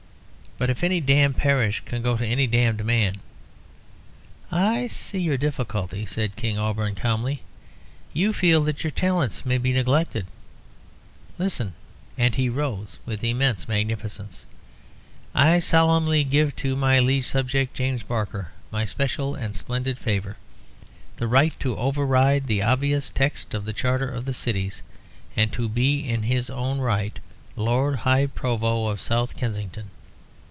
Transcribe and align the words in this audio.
But 0.57 0.69
if 0.69 0.83
any 0.83 1.01
damned 1.01 1.37
parish 1.37 1.81
can 1.87 2.03
go 2.03 2.15
to 2.17 2.23
any 2.23 2.45
damned 2.45 2.85
man" 2.85 3.15
"I 4.75 4.85
see 4.85 5.17
your 5.17 5.37
difficulty," 5.37 6.05
said 6.05 6.35
King 6.35 6.59
Auberon, 6.59 6.93
calmly. 6.93 7.41
"You 8.13 8.31
feel 8.31 8.63
that 8.65 8.83
your 8.83 8.91
talents 8.91 9.43
may 9.43 9.57
be 9.57 9.73
neglected. 9.73 10.27
Listen!" 11.39 11.73
And 12.15 12.35
he 12.35 12.47
rose 12.47 12.99
with 13.07 13.23
immense 13.23 13.67
magnificence. 13.67 14.45
"I 15.33 15.57
solemnly 15.57 16.23
give 16.23 16.55
to 16.57 16.75
my 16.75 16.99
liege 16.99 17.25
subject, 17.25 17.73
James 17.73 18.03
Barker, 18.03 18.51
my 18.69 18.85
special 18.85 19.33
and 19.33 19.55
splendid 19.55 19.97
favour, 19.97 20.37
the 21.15 21.27
right 21.27 21.59
to 21.61 21.75
override 21.75 22.45
the 22.45 22.61
obvious 22.61 23.09
text 23.09 23.55
of 23.55 23.65
the 23.65 23.73
Charter 23.73 24.07
of 24.09 24.25
the 24.25 24.33
Cities, 24.33 24.83
and 25.35 25.51
to 25.53 25.67
be, 25.67 26.07
in 26.07 26.21
his 26.21 26.51
own 26.51 26.77
right, 26.77 27.19
Lord 27.55 27.95
High 27.95 28.27
Provost 28.27 28.91
of 28.93 29.01
South 29.01 29.35
Kensington. 29.35 29.89